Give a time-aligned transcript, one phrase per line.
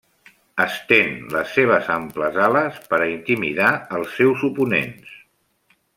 [0.63, 3.69] Estén les seves amples ales per a intimidar
[3.99, 5.13] els seus oponents.